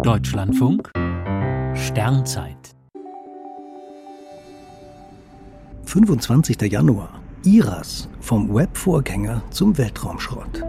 Deutschlandfunk 0.00 0.90
Sternzeit 1.74 2.74
25. 5.84 6.62
Januar. 6.62 7.20
IRAS 7.44 8.08
vom 8.18 8.52
Webvorgänger 8.52 9.42
zum 9.50 9.76
Weltraumschrott. 9.76 10.64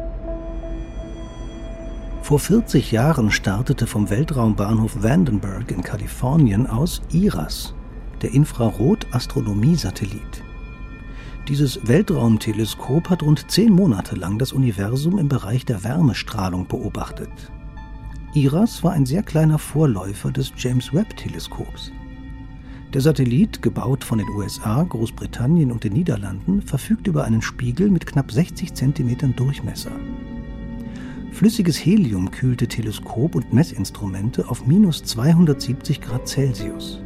Vor 2.21 2.37
40 2.37 2.91
Jahren 2.91 3.31
startete 3.31 3.87
vom 3.87 4.09
Weltraumbahnhof 4.09 5.01
Vandenberg 5.01 5.71
in 5.71 5.81
Kalifornien 5.81 6.67
aus 6.67 7.01
IRAS, 7.11 7.73
der 8.21 8.33
Infrarot-Astronomie-Satellit. 8.33 10.43
Dieses 11.47 11.87
Weltraumteleskop 11.87 13.09
hat 13.09 13.23
rund 13.23 13.49
zehn 13.49 13.73
Monate 13.73 14.15
lang 14.15 14.37
das 14.37 14.53
Universum 14.53 15.17
im 15.17 15.29
Bereich 15.29 15.65
der 15.65 15.83
Wärmestrahlung 15.83 16.67
beobachtet. 16.67 17.31
IRAS 18.35 18.83
war 18.83 18.93
ein 18.93 19.05
sehr 19.05 19.21
kleiner 19.21 19.59
Vorläufer 19.59 20.31
des 20.31 20.51
James 20.57 20.91
Webb-Teleskops. 20.91 21.91
Der 22.91 22.99
Satellit, 22.99 23.61
gebaut 23.61 24.03
von 24.03 24.17
den 24.17 24.27
USA, 24.29 24.81
Großbritannien 24.81 25.71
und 25.71 25.83
den 25.83 25.93
Niederlanden, 25.93 26.63
verfügt 26.63 27.05
über 27.05 27.25
einen 27.25 27.43
Spiegel 27.43 27.91
mit 27.91 28.07
knapp 28.07 28.31
60 28.31 28.73
cm 28.73 29.35
Durchmesser. 29.35 29.91
Flüssiges 31.31 31.77
Helium 31.77 32.31
kühlte 32.31 32.67
Teleskop 32.67 33.35
und 33.35 33.53
Messinstrumente 33.53 34.49
auf 34.49 34.65
minus 34.65 35.03
270 35.03 36.01
Grad 36.01 36.27
Celsius. 36.27 37.03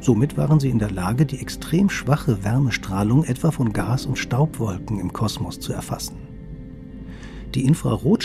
Somit 0.00 0.36
waren 0.36 0.58
sie 0.58 0.70
in 0.70 0.80
der 0.80 0.90
Lage, 0.90 1.24
die 1.24 1.38
extrem 1.38 1.88
schwache 1.88 2.42
Wärmestrahlung 2.42 3.22
etwa 3.22 3.52
von 3.52 3.72
Gas- 3.72 4.06
und 4.06 4.18
Staubwolken 4.18 4.98
im 4.98 5.12
Kosmos 5.12 5.60
zu 5.60 5.72
erfassen. 5.72 6.16
Die 7.54 7.64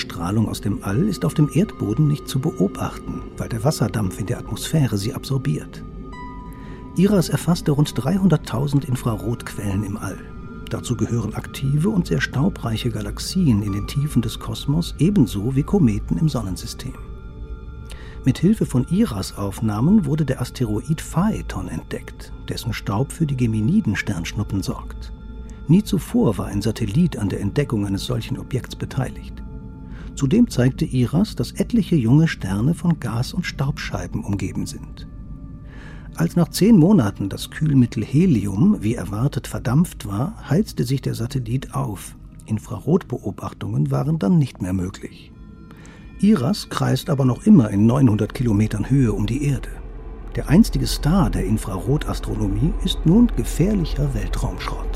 Infrarotstrahlung 0.10 0.50
aus 0.50 0.62
dem 0.62 0.84
All 0.84 1.08
ist 1.08 1.24
auf 1.24 1.36
dem 1.36 1.50
Erdboden 1.54 2.08
nicht 2.08 2.28
zu 2.28 2.40
beobachten, 2.40 3.22
weil 3.38 3.48
der 3.48 3.64
Wasserdampf 3.64 4.20
in 4.20 4.26
der 4.26 4.40
Atmosphäre 4.40 4.98
sie 4.98 5.14
absorbiert. 5.14 5.84
IRAS 6.98 7.30
erfasste 7.30 7.72
rund 7.72 7.90
300.000 7.94 8.86
Infrarotquellen 8.86 9.84
im 9.84 9.98
All. 9.98 10.18
Dazu 10.70 10.98
gehören 10.98 11.36
aktive 11.36 11.90
und 11.90 12.08
sehr 12.08 12.22
staubreiche 12.22 12.90
Galaxien 12.90 13.62
in 13.62 13.72
den 13.72 13.88
Tiefen 13.88 14.22
des 14.22 14.40
Kosmos 14.40 14.96
ebenso 14.98 15.56
wie 15.56 15.64
Kometen 15.64 16.18
im 16.18 16.28
Sonnensystem. 16.28 16.96
Mit 18.26 18.40
Hilfe 18.40 18.66
von 18.66 18.88
IRAS-Aufnahmen 18.90 20.06
wurde 20.06 20.26
der 20.26 20.42
Asteroid 20.42 21.02
Phaeton 21.02 21.70
entdeckt, 21.70 22.34
dessen 22.50 22.74
Staub 22.74 23.12
für 23.12 23.26
die 23.26 23.38
Geminiden-Sternschnuppen 23.38 24.64
sorgt. 24.64 25.14
Nie 25.68 25.84
zuvor 25.84 26.38
war 26.38 26.48
ein 26.48 26.62
Satellit 26.64 27.18
an 27.18 27.30
der 27.30 27.42
Entdeckung 27.42 27.86
eines 27.86 28.06
solchen 28.06 28.40
Objekts 28.40 28.76
beteiligt. 28.76 29.44
Zudem 30.20 30.50
zeigte 30.50 30.84
IRAS, 30.84 31.38
dass 31.38 31.54
etliche 31.54 31.96
junge 31.96 32.28
Sterne 32.28 32.74
von 32.74 33.00
Gas- 33.00 33.34
und 33.34 33.46
Staubscheiben 33.46 34.22
umgeben 34.22 34.66
sind. 34.66 35.08
Als 36.14 36.36
nach 36.36 36.50
zehn 36.50 36.76
Monaten 36.76 37.30
das 37.30 37.52
Kühlmittel 37.52 38.04
Helium, 38.04 38.80
wie 38.82 38.96
erwartet, 38.96 39.48
verdampft 39.48 40.06
war, 40.06 40.36
heizte 40.50 40.84
sich 40.84 41.02
der 41.02 41.16
Satellit 41.16 41.74
auf. 41.74 42.18
Infrarotbeobachtungen 42.48 43.92
waren 43.92 44.20
dann 44.20 44.38
nicht 44.38 44.62
mehr 44.62 44.74
möglich. 44.74 45.32
IRAS 46.20 46.68
kreist 46.68 47.10
aber 47.10 47.24
noch 47.24 47.46
immer 47.46 47.70
in 47.70 47.86
900 47.86 48.34
Kilometern 48.34 48.90
Höhe 48.90 49.14
um 49.14 49.26
die 49.26 49.46
Erde. 49.46 49.70
Der 50.36 50.50
einstige 50.50 50.88
Star 50.88 51.30
der 51.30 51.46
Infrarotastronomie 51.46 52.74
ist 52.84 53.06
nun 53.06 53.32
gefährlicher 53.38 54.14
Weltraumschrott. 54.14 54.89